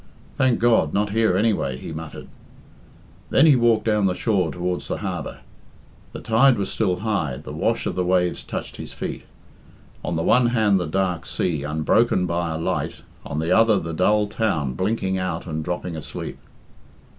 [0.35, 2.27] "Thank God, not here, anyway!" he muttered.
[3.29, 5.41] Then he walked down the shore towards the harbour.
[6.11, 9.25] The tide was still high, the wash of the waves touched his feet;
[10.03, 13.93] on the one hand the dark sea, unbroken by a light, on the other the
[13.93, 16.39] dull town blinking out and dropping asleep.